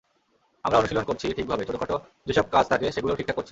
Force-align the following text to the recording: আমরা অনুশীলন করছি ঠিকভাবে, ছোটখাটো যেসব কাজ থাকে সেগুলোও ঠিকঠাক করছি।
আমরা 0.65 0.77
অনুশীলন 0.77 1.03
করছি 1.03 1.25
ঠিকভাবে, 1.33 1.63
ছোটখাটো 1.65 1.95
যেসব 2.27 2.45
কাজ 2.51 2.65
থাকে 2.69 2.85
সেগুলোও 2.91 3.17
ঠিকঠাক 3.17 3.35
করছি। 3.35 3.49